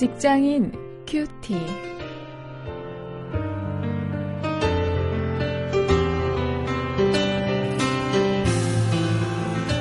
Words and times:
직장인 0.00 0.72
큐티. 1.06 1.54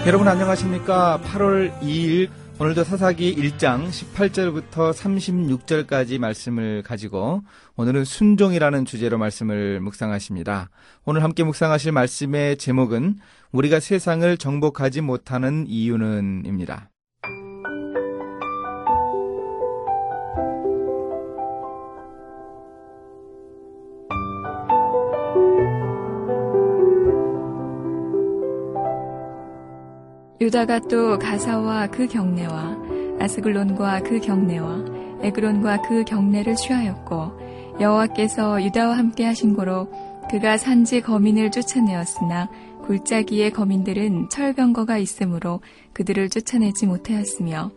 여러분 0.05 0.27
안녕하십니까? 0.27 1.21
8월 1.23 1.71
2일 1.79 2.27
오늘도 2.59 2.83
사사기 2.83 3.33
1장 3.33 3.87
18절부터 3.87 4.91
36절까지 4.91 6.19
말씀을 6.19 6.83
가지고 6.83 7.43
오늘은 7.77 8.03
순종이라는 8.03 8.83
주제로 8.83 9.17
말씀을 9.17 9.79
묵상하십니다. 9.79 10.69
오늘 11.05 11.23
함께 11.23 11.45
묵상하실 11.45 11.93
말씀의 11.93 12.57
제목은 12.57 13.19
우리가 13.53 13.79
세상을 13.79 14.35
정복하지 14.35 14.99
못하는 14.99 15.65
이유는입니다. 15.65 16.89
유다가 30.49 30.79
또 30.79 31.19
가사와 31.19 31.85
그 31.91 32.07
경내와 32.07 32.75
아스글론과 33.19 33.99
그 33.99 34.19
경내와 34.19 34.83
에그론과 35.21 35.83
그 35.83 36.03
경내를 36.03 36.55
취하였고 36.55 37.77
여호와께서 37.79 38.63
유다와 38.63 38.97
함께 38.97 39.25
하신 39.25 39.53
고로 39.53 39.91
그가 40.27 40.57
산지 40.57 41.01
거민을 41.01 41.51
쫓아내었으나 41.51 42.49
골짜기의 42.83 43.51
거민들은 43.51 44.29
철병거가 44.29 44.97
있으므로 44.97 45.61
그들을 45.93 46.29
쫓아내지 46.29 46.87
못하였으며 46.87 47.69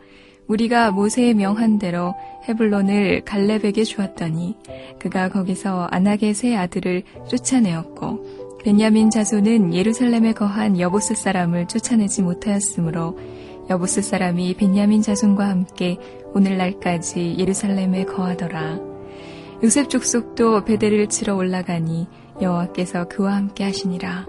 우리가 0.47 0.92
모세의 0.92 1.34
명한 1.34 1.79
대로 1.79 2.14
헤블론을 2.48 3.27
갈렙에게 3.27 3.84
주었더니 3.84 4.57
그가 4.98 5.29
거기서 5.29 5.89
아낙의 5.91 6.33
세 6.33 6.57
아들을 6.57 7.03
쫓아내었고 7.29 8.42
베냐민 8.62 9.10
자손은 9.10 9.74
예루살렘에 9.74 10.32
거한 10.34 10.78
여보스 10.78 11.16
사람을 11.16 11.66
쫓아내지 11.66 12.22
못하였으므로 12.22 13.18
여보스 13.68 14.02
사람이 14.02 14.55
베냐민 14.55 15.02
자손과 15.02 15.48
함께 15.48 15.98
오늘날까지 16.32 17.36
예루살렘에 17.38 18.05
거하더라. 18.05 18.78
요셉 19.64 19.90
족속도 19.90 20.64
베델을 20.64 21.08
치러 21.08 21.34
올라가니 21.34 22.06
여호와께서 22.40 23.08
그와 23.08 23.34
함께 23.34 23.64
하시니라. 23.64 24.27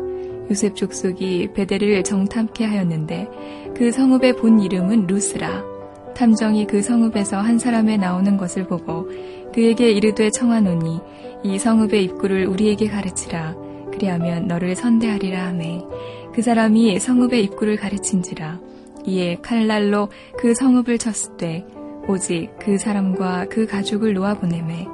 요셉 0.49 0.75
족속이 0.75 1.49
베델을 1.53 2.03
정탐케 2.03 2.65
하였는데 2.65 3.27
그 3.77 3.91
성읍의 3.91 4.37
본 4.37 4.59
이름은 4.59 5.05
루스라. 5.05 5.63
탐정이 6.15 6.65
그 6.65 6.81
성읍에서 6.81 7.37
한 7.37 7.59
사람의 7.59 7.99
나오는 7.99 8.35
것을 8.37 8.65
보고 8.65 9.07
그에게 9.53 9.91
이르되 9.91 10.31
청하노니 10.31 11.01
이 11.43 11.59
성읍의 11.59 12.03
입구를 12.03 12.47
우리에게 12.47 12.87
가르치라. 12.87 13.62
그리하면 13.93 14.47
너를 14.47 14.75
선대하리라 14.75 15.47
하매. 15.47 15.83
그 16.33 16.41
사람이 16.41 16.99
성읍의 16.99 17.43
입구를 17.43 17.77
가르친지라. 17.77 18.59
이에 19.05 19.37
칼날로 19.41 20.09
그 20.37 20.55
성읍을 20.55 20.97
쳤을 20.97 21.37
때 21.37 21.65
오직 22.07 22.49
그 22.59 22.77
사람과 22.77 23.45
그 23.49 23.65
가족을 23.65 24.13
놓아 24.13 24.35
보내매 24.35 24.87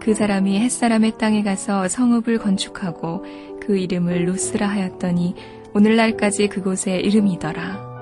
그 0.00 0.14
사람이 0.14 0.58
햇사람의 0.60 1.18
땅에 1.18 1.42
가서 1.42 1.88
성읍을 1.88 2.38
건축하고 2.38 3.24
그 3.60 3.76
이름을 3.78 4.26
루스라 4.26 4.68
하였더니 4.68 5.34
오늘날까지 5.74 6.48
그곳에 6.48 6.98
이름이더라. 6.98 7.94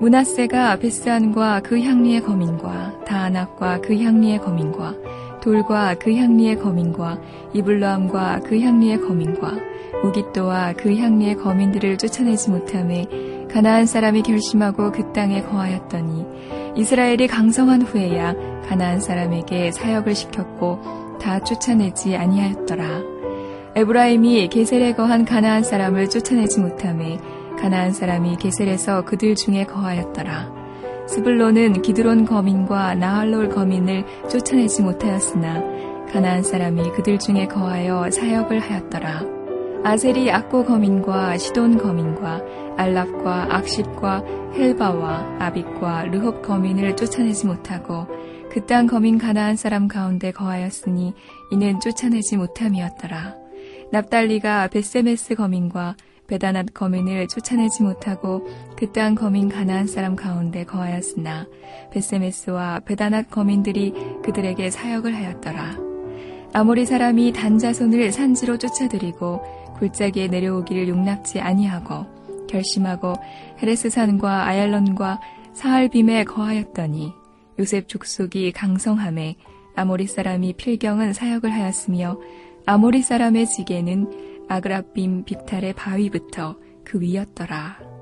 문하세가 0.00 0.78
베스안과 0.78 1.60
그 1.60 1.80
향리의 1.80 2.22
거민과 2.22 3.04
다아낙과 3.04 3.80
그 3.82 3.96
향리의 4.02 4.38
거민과 4.38 4.94
돌과 5.46 5.94
그 6.00 6.12
향리의 6.12 6.58
거민과 6.58 7.20
이블로암과 7.52 8.40
그 8.40 8.60
향리의 8.60 9.00
거민과 9.00 9.52
우기또와 10.02 10.72
그 10.76 10.96
향리의 10.96 11.36
거민들을 11.36 11.98
쫓아내지 11.98 12.50
못함에 12.50 13.06
가나안 13.48 13.86
사람이 13.86 14.22
결심하고 14.22 14.90
그 14.90 15.12
땅에 15.12 15.42
거하였더니 15.42 16.26
이스라엘이 16.76 17.28
강성한 17.28 17.82
후에야 17.82 18.34
가나안 18.68 18.98
사람에게 18.98 19.70
사역을 19.70 20.16
시켰고 20.16 21.18
다 21.20 21.38
쫓아내지 21.38 22.16
아니하였더라. 22.16 22.84
에브라임이 23.76 24.48
게셀에 24.48 24.94
거한 24.94 25.24
가나안 25.24 25.62
사람을 25.62 26.10
쫓아내지 26.10 26.58
못함에 26.58 27.20
가나안 27.60 27.92
사람이 27.92 28.36
게셀에서 28.38 29.04
그들 29.04 29.36
중에 29.36 29.64
거하였더라. 29.64 30.55
스불로는 31.08 31.82
기드론 31.82 32.24
거민과 32.24 32.94
나할롤 32.94 33.48
거민을 33.48 34.04
쫓아내지 34.28 34.82
못하였으나 34.82 35.62
가나안 36.12 36.42
사람이 36.42 36.90
그들 36.92 37.18
중에 37.18 37.46
거하여 37.46 38.10
사역을 38.10 38.60
하였더라. 38.60 39.24
아셀이 39.84 40.30
악고 40.30 40.64
거민과 40.64 41.38
시돈 41.38 41.78
거민과 41.78 42.42
알랍과 42.76 43.54
악십과 43.56 44.24
헬바와 44.54 45.36
아빅과 45.38 46.06
르홉 46.06 46.42
거민을 46.42 46.96
쫓아내지 46.96 47.46
못하고 47.46 48.06
그 48.56 48.64
땅 48.66 48.86
거민 48.86 49.18
가나안 49.18 49.54
사람 49.54 49.86
가운데 49.86 50.32
거하였으니 50.32 51.12
이는 51.50 51.78
쫓아내지 51.78 52.38
못함이었더라. 52.38 53.36
납달리가 53.92 54.68
베세메스 54.68 55.34
거민과 55.34 55.94
베다낫 56.26 56.66
거민을 56.74 57.28
쫓아내지 57.28 57.82
못하고 57.82 58.46
그 58.76 58.92
땅 58.92 59.14
거민 59.14 59.48
가나안 59.48 59.86
사람 59.86 60.16
가운데 60.16 60.64
거하였으나 60.64 61.46
베세메스와 61.92 62.80
베다낫 62.80 63.30
거민들이 63.30 63.92
그들에게 64.24 64.70
사역을 64.70 65.14
하였더라. 65.14 65.78
아모리 66.52 66.86
사람이 66.86 67.32
단자손을 67.32 68.12
산지로 68.12 68.56
쫓아들이고 68.58 69.40
골짜기에 69.78 70.28
내려오기를 70.28 70.88
용납지 70.88 71.40
아니하고 71.40 72.06
결심하고 72.48 73.14
헤레스산과 73.62 74.46
아얄론과 74.46 75.20
사할빔에 75.52 76.24
거하였더니 76.24 77.12
요셉 77.58 77.88
족속이 77.88 78.52
강성함에 78.52 79.36
아모리 79.74 80.06
사람이 80.06 80.54
필경은 80.54 81.12
사역을 81.12 81.52
하였으며 81.52 82.18
아모리 82.64 83.02
사람의 83.02 83.46
지게는 83.46 84.35
아그라빔 84.48 85.24
빅탈의 85.24 85.74
바위부터 85.74 86.56
그 86.84 87.00
위였더라. 87.00 87.96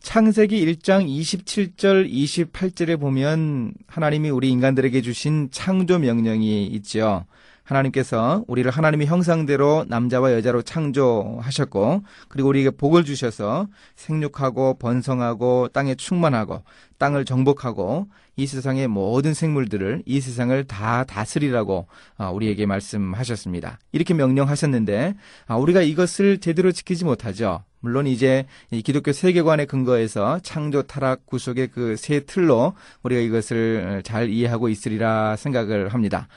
창세기 0.00 0.64
1장 0.64 1.06
27절 1.06 2.10
28절에 2.10 2.98
보면 3.00 3.74
하나님이 3.86 4.30
우리 4.30 4.50
인간들에게 4.50 5.00
주신 5.02 5.48
창조 5.50 5.98
명령이 5.98 6.66
있죠. 6.66 7.26
하나님께서 7.66 8.44
우리를 8.46 8.70
하나님의 8.70 9.08
형상대로 9.08 9.84
남자와 9.88 10.32
여자로 10.32 10.62
창조하셨고 10.62 12.02
그리고 12.28 12.48
우리에게 12.48 12.70
복을 12.70 13.04
주셔서 13.04 13.66
생육하고 13.96 14.78
번성하고 14.78 15.68
땅에 15.72 15.94
충만하고 15.94 16.62
땅을 16.98 17.24
정복하고 17.24 18.06
이 18.36 18.46
세상의 18.46 18.88
모든 18.88 19.34
생물들을 19.34 20.02
이 20.06 20.20
세상을 20.20 20.64
다 20.64 21.04
다스리라고 21.04 21.86
아, 22.16 22.30
우리에게 22.30 22.66
말씀하셨습니다. 22.66 23.78
이렇게 23.92 24.14
명령하셨는데 24.14 25.14
아, 25.46 25.56
우리가 25.56 25.82
이것을 25.82 26.38
제대로 26.38 26.72
지키지 26.72 27.04
못하죠. 27.04 27.62
물론 27.80 28.06
이제 28.06 28.46
기독교 28.84 29.12
세계관에 29.12 29.66
근거해서 29.66 30.40
창조, 30.42 30.82
타락, 30.82 31.26
구속의 31.26 31.68
그 31.68 31.96
세 31.96 32.20
틀로 32.20 32.74
우리가 33.02 33.20
이것을 33.20 34.02
잘 34.04 34.28
이해하고 34.28 34.68
있으리라 34.68 35.36
생각을 35.36 35.88
합니다. 35.88 36.28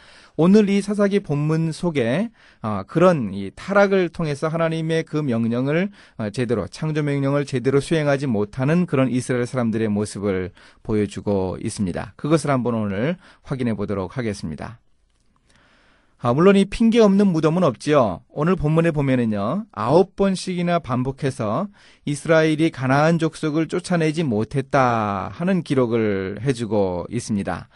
오늘 0.42 0.69
이 0.69 0.81
사사기 0.81 1.19
본문 1.19 1.74
속에 1.74 2.30
어, 2.62 2.84
그런 2.88 3.34
이 3.34 3.51
타락을 3.56 4.07
통해서 4.07 4.48
하나님의 4.48 5.04
그 5.04 5.18
명령을 5.18 5.89
어, 6.18 6.30
제대로 6.30 6.66
창조 6.68 7.04
명령을 7.04 7.45
제대로 7.45 7.81
수행하지 7.81 8.25
못하는 8.25 8.86
그런 8.86 9.10
이스라엘 9.10 9.45
사람들의 9.45 9.89
모습을 9.89 10.49
보여주고 10.84 11.57
있습니다. 11.62 12.13
그것을 12.16 12.50
한번 12.50 12.75
오늘 12.75 13.18
확인해 13.42 13.74
보도록 13.74 14.18
하겠습니다. 14.18 14.80
아, 16.22 16.34
물론 16.34 16.57
이 16.57 16.66
핑계 16.66 17.00
없는 17.00 17.28
무덤은 17.28 17.63
없지요. 17.63 18.22
오늘 18.28 18.57
본문에 18.57 18.92
보면은요, 18.92 19.68
아홉 19.72 20.18
번씩이나 20.18 20.80
반복해서 20.80 21.69
이스라엘이 22.04 22.72
가나안 22.72 23.19
족속을 23.19 23.69
쫓아내지 23.69 24.24
못했다 24.24 25.30
하는 25.31 25.63
기록을 25.63 26.40
해주고 26.42 27.06
있습니다. 27.10 27.69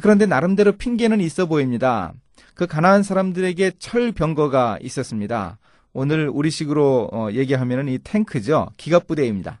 그런데 0.00 0.26
나름대로 0.26 0.72
핑계는 0.72 1.20
있어 1.20 1.46
보입니다. 1.46 2.12
그 2.54 2.68
가나안 2.68 3.02
사람들에게 3.02 3.72
철병거가 3.80 4.78
있었습니다. 4.82 5.58
오늘 5.92 6.28
우리식으로 6.28 7.08
어, 7.12 7.28
얘기하면 7.32 7.88
이 7.88 7.98
탱크죠. 7.98 8.68
기갑부대입니다. 8.76 9.60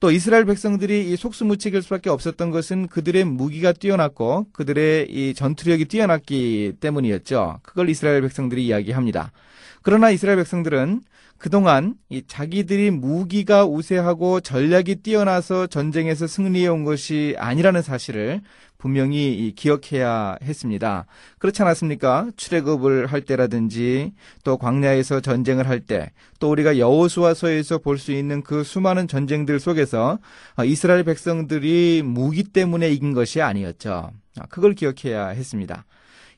또 0.00 0.10
이스라엘 0.10 0.44
백성들이 0.44 1.10
이 1.10 1.16
속수무책일 1.16 1.82
수밖에 1.82 2.10
없었던 2.10 2.50
것은 2.50 2.88
그들의 2.88 3.24
무기가 3.24 3.72
뛰어났고 3.72 4.46
그들의 4.52 5.10
이 5.10 5.34
전투력이 5.34 5.86
뛰어났기 5.86 6.74
때문이었죠. 6.80 7.60
그걸 7.62 7.88
이스라엘 7.88 8.20
백성들이 8.22 8.66
이야기합니다. 8.66 9.32
그러나 9.82 10.10
이스라엘 10.10 10.36
백성들은 10.38 11.02
그동안 11.38 11.94
이 12.08 12.22
자기들이 12.26 12.90
무기가 12.90 13.66
우세하고 13.66 14.40
전략이 14.40 14.96
뛰어나서 14.96 15.66
전쟁에서 15.66 16.26
승리해 16.26 16.68
온 16.68 16.84
것이 16.84 17.34
아니라는 17.38 17.82
사실을 17.82 18.40
분명히 18.78 19.52
기억해야 19.56 20.36
했습니다. 20.42 21.06
그렇지 21.38 21.62
않았습니까? 21.62 22.28
출애굽을 22.36 23.06
할 23.06 23.22
때라든지 23.22 24.12
또 24.42 24.58
광야에서 24.58 25.20
전쟁을 25.20 25.68
할 25.68 25.80
때 25.80 26.10
또 26.40 26.50
우리가 26.50 26.78
여호수아서에서 26.78 27.78
볼 27.78 27.96
수 27.98 28.12
있는 28.12 28.42
그 28.42 28.62
수많은 28.64 29.08
전쟁들 29.08 29.60
속에서 29.60 30.18
이스라엘 30.66 31.04
백성들이 31.04 32.02
무기 32.04 32.42
때문에 32.42 32.90
이긴 32.90 33.14
것이 33.14 33.40
아니었죠. 33.40 34.10
그걸 34.50 34.74
기억해야 34.74 35.28
했습니다. 35.28 35.84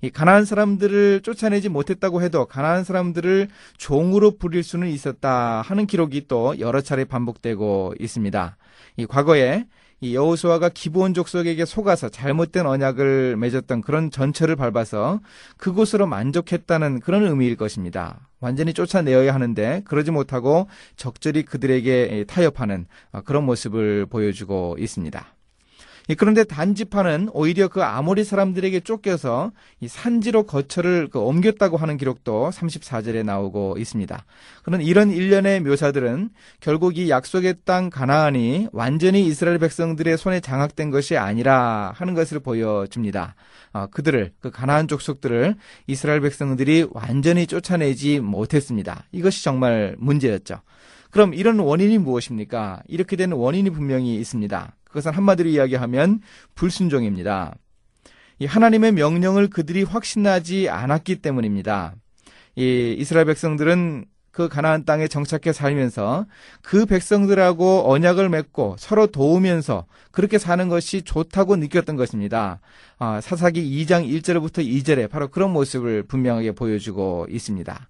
이 0.02 0.10
가나안 0.10 0.44
사람들을 0.44 1.20
쫓아내지 1.22 1.68
못했다고 1.68 2.22
해도 2.22 2.46
가나안 2.46 2.84
사람들을 2.84 3.48
종으로 3.78 4.32
부릴 4.38 4.62
수는 4.62 4.88
있었다 4.88 5.62
하는 5.62 5.86
기록이 5.86 6.26
또 6.28 6.58
여러 6.58 6.80
차례 6.80 7.04
반복되고 7.04 7.94
있습니다. 7.98 8.56
이 8.96 9.06
과거에 9.06 9.66
이 10.00 10.14
여호수아가 10.14 10.68
기브온 10.68 11.14
족속에게 11.14 11.64
속아서 11.64 12.10
잘못된 12.10 12.66
언약을 12.66 13.36
맺었던 13.38 13.80
그런 13.80 14.10
전철을 14.10 14.54
밟아서 14.56 15.20
그곳으로 15.56 16.06
만족했다는 16.06 17.00
그런 17.00 17.24
의미일 17.26 17.56
것입니다. 17.56 18.28
완전히 18.40 18.74
쫓아내어야 18.74 19.32
하는데 19.32 19.82
그러지 19.86 20.10
못하고 20.10 20.68
적절히 20.96 21.44
그들에게 21.44 22.26
타협하는 22.28 22.86
그런 23.24 23.44
모습을 23.44 24.04
보여주고 24.06 24.76
있습니다. 24.78 25.35
그런데 26.14 26.44
단지파는 26.44 27.30
오히려 27.32 27.66
그 27.66 27.82
아모리 27.82 28.22
사람들에게 28.22 28.80
쫓겨서 28.80 29.50
이 29.80 29.88
산지로 29.88 30.44
거처를 30.44 31.08
그 31.08 31.18
옮겼다고 31.18 31.76
하는 31.76 31.96
기록도 31.96 32.50
34절에 32.50 33.24
나오고 33.24 33.76
있습니다. 33.78 34.24
그런 34.62 34.82
이런 34.82 35.10
일련의 35.10 35.60
묘사들은 35.60 36.30
결국 36.60 36.96
이 36.96 37.10
약속의 37.10 37.56
땅 37.64 37.90
가나안이 37.90 38.68
완전히 38.72 39.26
이스라엘 39.26 39.58
백성들의 39.58 40.16
손에 40.16 40.40
장악된 40.40 40.90
것이 40.90 41.16
아니라 41.16 41.92
하는 41.96 42.14
것을 42.14 42.38
보여줍니다. 42.38 43.34
어, 43.72 43.86
그들을 43.88 44.32
그 44.40 44.50
가나안 44.50 44.86
족속들을 44.86 45.56
이스라엘 45.88 46.20
백성들이 46.20 46.86
완전히 46.92 47.48
쫓아내지 47.48 48.20
못했습니다. 48.20 49.04
이것이 49.10 49.42
정말 49.42 49.96
문제였죠. 49.98 50.60
그럼 51.10 51.34
이런 51.34 51.58
원인이 51.58 51.98
무엇입니까? 51.98 52.82
이렇게 52.86 53.16
되는 53.16 53.36
원인이 53.36 53.70
분명히 53.70 54.16
있습니다. 54.16 54.75
그것은 54.88 55.12
한마디로 55.12 55.48
이야기하면 55.48 56.20
불순종입니다. 56.54 57.54
이 58.38 58.46
하나님의 58.46 58.92
명령을 58.92 59.48
그들이 59.48 59.82
확신하지 59.82 60.68
않았기 60.68 61.16
때문입니다. 61.16 61.94
이 62.56 62.94
이스라엘 62.98 63.26
백성들은 63.26 64.06
그 64.36 64.48
가나안 64.48 64.84
땅에 64.84 65.08
정착해 65.08 65.54
살면서 65.54 66.26
그 66.60 66.84
백성들하고 66.84 67.90
언약을 67.90 68.28
맺고 68.28 68.76
서로 68.78 69.06
도우면서 69.06 69.86
그렇게 70.10 70.36
사는 70.36 70.68
것이 70.68 71.00
좋다고 71.00 71.56
느꼈던 71.56 71.96
것입니다. 71.96 72.60
아, 72.98 73.22
사사기 73.22 73.62
2장 73.62 74.06
1절부터 74.06 74.58
2절에 74.58 75.08
바로 75.08 75.28
그런 75.28 75.52
모습을 75.52 76.02
분명하게 76.02 76.52
보여주고 76.52 77.28
있습니다. 77.30 77.88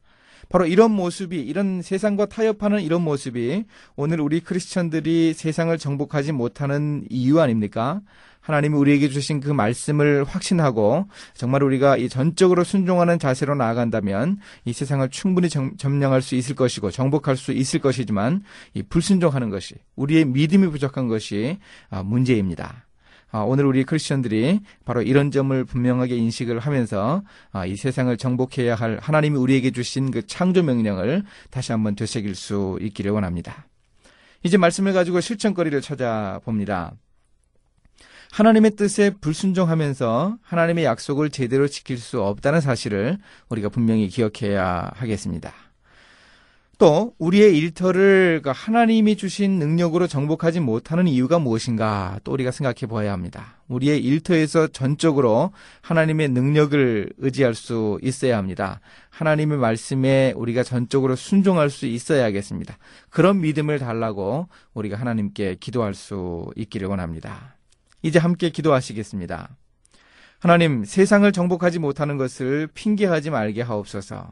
바로 0.49 0.67
이런 0.67 0.93
모습이 0.93 1.41
이런 1.41 1.83
세상과 1.83 2.27
타협하는 2.27 2.81
이런 2.83 3.03
모습이 3.03 3.65
오늘 3.97 4.21
우리 4.21 4.41
크리스천들이 4.41 5.35
세상을 5.35 5.77
정복하지 5.79 6.33
못하는 6.33 7.05
이유 7.11 7.41
아닙니까? 7.41 8.01
하나님이 8.47 8.77
우리에게 8.77 9.09
주신 9.09 9.41
그 9.41 9.51
말씀을 9.51 10.23
확신하고 10.23 11.09
정말 11.35 11.65
우리가 11.65 11.97
이 11.97 12.09
전적으로 12.09 12.63
순종하는 12.63 13.19
자세로 13.19 13.57
나아간다면 13.57 14.39
이 14.65 14.73
세상을 14.73 15.09
충분히 15.11 15.49
점, 15.49 15.77
점령할 15.77 16.23
수 16.23 16.37
있을 16.37 16.55
것이고 16.55 16.93
정복할 16.93 17.37
수 17.37 17.51
있을 17.51 17.81
것이지만 17.81 18.45
이 18.75 18.85
불순종하는 18.85 19.51
것이 19.51 19.75
우리의 19.97 20.27
믿음이 20.27 20.69
부족한 20.69 21.09
것이 21.09 21.59
아, 21.91 22.05
문제입니다. 22.05 22.86
아, 23.31 23.41
오늘 23.41 23.67
우리 23.67 23.85
크리스천들이 23.85 24.61
바로 24.85 25.03
이런 25.03 25.31
점을 25.31 25.65
분명하게 25.65 26.17
인식을 26.17 26.59
하면서 26.61 27.23
아, 27.53 27.67
이 27.67 27.77
세상을 27.77 28.17
정복해야 28.17 28.75
할 28.75 28.99
하나님이 29.01 29.37
우리에게 29.37 29.73
주신 29.73 30.11
그 30.11 30.27
창조 30.27 30.63
명령을 30.63 31.25
다시 31.51 31.73
한번 31.73 31.97
되새길 31.97 32.35
수 32.35 32.79
있기를 32.81 33.11
원합니다. 33.11 33.67
이제 34.43 34.57
말씀을 34.57 34.93
가지고 34.93 35.21
실천거리를 35.21 35.81
찾아봅니다. 35.81 36.93
하나님의 38.33 38.73
뜻에 38.73 39.11
불순종하면서 39.21 40.39
하나님의 40.43 40.85
약속을 40.85 41.31
제대로 41.31 41.67
지킬 41.69 41.99
수 41.99 42.23
없다는 42.23 42.61
사실을 42.61 43.19
우리가 43.49 43.71
분명히 43.71 44.09
기억해야 44.09 44.91
하겠습니다. 44.95 45.53
또 46.79 47.15
우리의 47.19 47.57
일터를 47.57 48.41
그 48.43 48.53
하나님이 48.55 49.17
주신 49.17 49.59
능력으로 49.59 50.07
정복하지 50.07 50.61
못하는 50.61 51.09
이유가 51.09 51.39
무엇인가 51.39 52.21
또 52.23 52.33
우리가 52.33 52.51
생각해 52.51 52.87
보아야 52.87 53.13
합니다. 53.13 53.57
우리의 53.69 54.05
일터에서 54.05 54.67
전적으로 54.69 55.53
하나님의 55.81 56.29
능력을 56.29 57.15
의지할 57.17 57.55
수 57.55 57.99
있어야 58.03 58.37
합니다. 58.37 58.81
하나님의 59.09 59.57
말씀에 59.57 60.35
우리가 60.37 60.63
전적으로 60.63 61.17
순종할 61.17 61.71
수 61.71 61.87
있어야겠습니다. 61.87 62.77
그런 63.09 63.41
믿음을 63.41 63.79
달라고 63.79 64.49
우리가 64.75 64.99
하나님께 64.99 65.57
기도할 65.59 65.95
수 65.95 66.53
있기를 66.57 66.89
원합니다. 66.89 67.57
이제 68.03 68.19
함께 68.19 68.51
기도하시겠습니다. 68.51 69.49
하나님, 70.39 70.85
세상을 70.85 71.33
정복하지 71.33 71.79
못하는 71.79 72.19
것을 72.19 72.69
핑계하지 72.75 73.31
말게 73.31 73.63
하옵소서. 73.63 74.31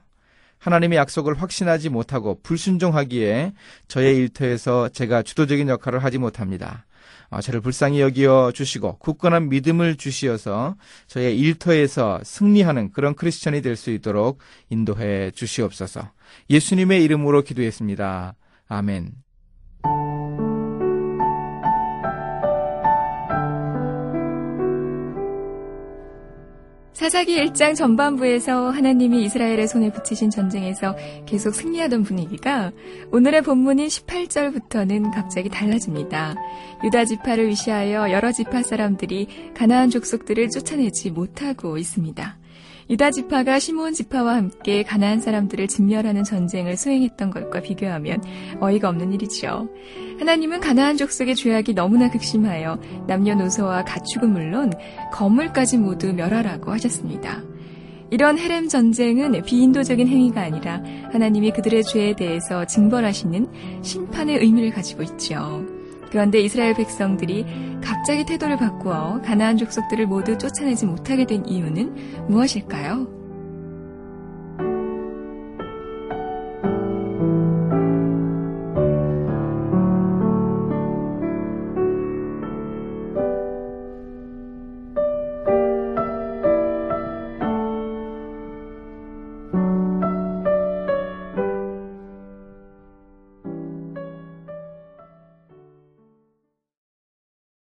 하나님의 0.64 0.96
약속을 0.96 1.34
확신하지 1.40 1.90
못하고 1.90 2.40
불순종하기에 2.42 3.52
저의 3.86 4.16
일터에서 4.16 4.88
제가 4.88 5.22
주도적인 5.22 5.68
역할을 5.68 6.02
하지 6.02 6.16
못합니다. 6.16 6.86
어, 7.28 7.42
저를 7.42 7.60
불쌍히 7.60 8.00
여기어 8.00 8.52
주시고 8.54 8.98
굳건한 8.98 9.50
믿음을 9.50 9.96
주시어서 9.96 10.76
저의 11.06 11.38
일터에서 11.38 12.20
승리하는 12.24 12.92
그런 12.92 13.14
크리스천이 13.14 13.60
될 13.60 13.76
수 13.76 13.90
있도록 13.90 14.38
인도해 14.70 15.30
주시옵소서. 15.32 16.10
예수님의 16.48 17.04
이름으로 17.04 17.42
기도했습니다. 17.42 18.34
아멘. 18.68 19.12
사사기 26.94 27.36
1장 27.36 27.74
전반부에서 27.74 28.70
하나님이 28.70 29.24
이스라엘의 29.24 29.66
손에 29.66 29.90
붙이신 29.90 30.30
전쟁에서 30.30 30.96
계속 31.26 31.52
승리하던 31.52 32.04
분위기가 32.04 32.70
오늘의 33.10 33.42
본문인 33.42 33.88
18절부터는 33.88 35.12
갑자기 35.12 35.48
달라집니다. 35.48 36.36
유다 36.84 37.04
지파를 37.06 37.48
위시하여 37.48 38.12
여러 38.12 38.30
지파 38.30 38.62
사람들이 38.62 39.26
가나안 39.56 39.90
족속들을 39.90 40.50
쫓아내지 40.50 41.10
못하고 41.10 41.78
있습니다. 41.78 42.38
유다 42.90 43.10
지파가 43.12 43.58
시몬 43.58 43.94
지파와 43.94 44.36
함께 44.36 44.82
가나안 44.82 45.20
사람들을 45.20 45.68
진멸하는 45.68 46.22
전쟁을 46.22 46.76
수행했던 46.76 47.30
것과 47.30 47.60
비교하면 47.60 48.22
어이가 48.60 48.88
없는 48.90 49.12
일이죠. 49.12 49.68
하나님은 50.18 50.60
가나안 50.60 50.96
족속의 50.96 51.34
죄악이 51.34 51.74
너무나 51.74 52.10
극심하여 52.10 52.78
남녀노소와 53.06 53.84
가축은 53.84 54.30
물론 54.30 54.72
건물까지 55.12 55.78
모두 55.78 56.12
멸하라고 56.12 56.72
하셨습니다. 56.72 57.42
이런 58.10 58.38
헤렘 58.38 58.68
전쟁은 58.68 59.42
비인도적인 59.42 60.06
행위가 60.06 60.42
아니라 60.42 60.82
하나님이 61.10 61.52
그들의 61.52 61.82
죄에 61.84 62.14
대해서 62.14 62.64
징벌하시는 62.66 63.82
심판의 63.82 64.38
의미를 64.38 64.70
가지고 64.70 65.02
있죠. 65.02 65.73
그런데 66.14 66.40
이스라엘 66.40 66.74
백성들이 66.74 67.44
갑자기 67.82 68.24
태도를 68.24 68.56
바꾸어 68.56 69.20
가나안 69.22 69.56
족속들을 69.56 70.06
모두 70.06 70.38
쫓아내지 70.38 70.86
못하게 70.86 71.26
된 71.26 71.44
이유는 71.44 72.28
무엇일까요? 72.28 73.23